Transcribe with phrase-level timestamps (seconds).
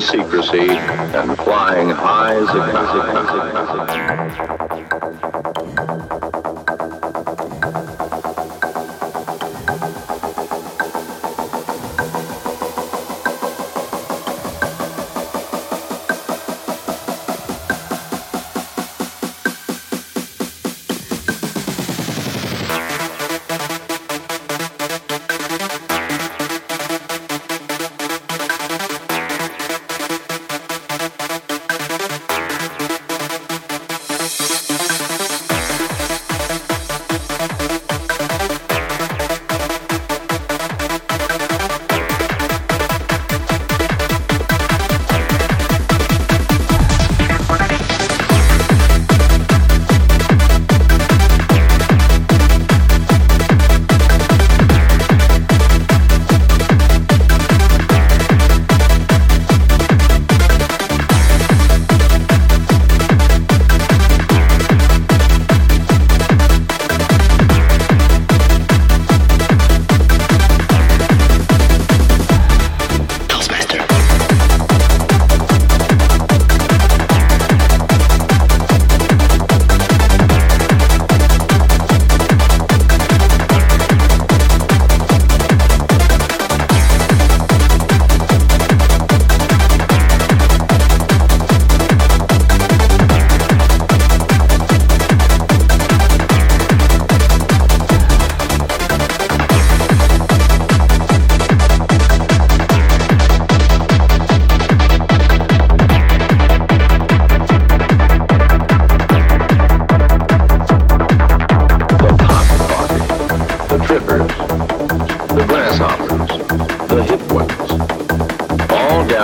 [0.00, 2.66] secrecy and flying high as a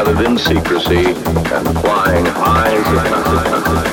[0.04, 2.75] gathered in secrecy and flying high.
[2.75, 3.92] as a